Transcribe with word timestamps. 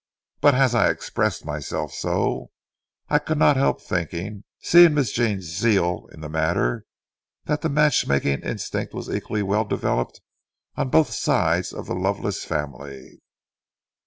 But 0.39 0.55
as 0.55 0.73
I 0.73 0.89
expressed 0.89 1.45
myself 1.45 1.93
so, 1.93 2.49
I 3.07 3.19
could 3.19 3.37
not 3.37 3.55
help 3.55 3.79
thinking, 3.79 4.45
seeing 4.59 4.95
Miss 4.95 5.11
Jean's 5.11 5.43
zeal 5.45 6.07
in 6.11 6.21
the 6.21 6.27
matter, 6.27 6.85
that 7.45 7.61
the 7.61 7.69
matchmaking 7.69 8.41
instinct 8.41 8.95
was 8.95 9.11
equally 9.11 9.43
well 9.43 9.63
developed 9.63 10.19
on 10.75 10.89
both 10.89 11.11
sides 11.11 11.71
of 11.71 11.85
the 11.85 11.93
Lovelace 11.93 12.43
family. 12.43 13.19